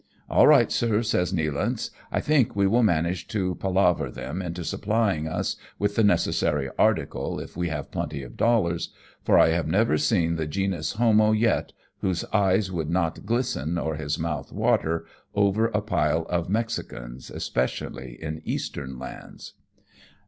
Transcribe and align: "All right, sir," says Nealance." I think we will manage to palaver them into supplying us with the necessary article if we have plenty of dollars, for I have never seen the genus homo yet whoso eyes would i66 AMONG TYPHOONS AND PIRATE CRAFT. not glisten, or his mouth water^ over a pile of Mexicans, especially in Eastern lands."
"All 0.31 0.47
right, 0.47 0.71
sir," 0.71 1.03
says 1.03 1.31
Nealance." 1.31 1.91
I 2.11 2.19
think 2.21 2.55
we 2.55 2.65
will 2.65 2.81
manage 2.81 3.27
to 3.27 3.53
palaver 3.53 4.09
them 4.09 4.41
into 4.41 4.63
supplying 4.63 5.27
us 5.27 5.57
with 5.77 5.93
the 5.95 6.03
necessary 6.03 6.71
article 6.79 7.39
if 7.39 7.55
we 7.55 7.67
have 7.69 7.91
plenty 7.91 8.23
of 8.23 8.35
dollars, 8.35 8.89
for 9.21 9.37
I 9.37 9.49
have 9.49 9.67
never 9.67 9.99
seen 9.99 10.37
the 10.37 10.47
genus 10.47 10.93
homo 10.93 11.33
yet 11.33 11.73
whoso 11.99 12.27
eyes 12.33 12.71
would 12.71 12.87
i66 12.87 12.89
AMONG 12.89 13.13
TYPHOONS 13.13 13.15
AND 13.15 13.27
PIRATE 13.27 13.27
CRAFT. 13.27 13.27
not 13.27 13.27
glisten, 13.27 13.77
or 13.77 13.95
his 13.97 14.17
mouth 14.17 14.51
water^ 14.51 15.01
over 15.35 15.67
a 15.67 15.81
pile 15.83 16.23
of 16.31 16.49
Mexicans, 16.49 17.29
especially 17.29 18.13
in 18.19 18.41
Eastern 18.43 18.97
lands." 18.97 19.53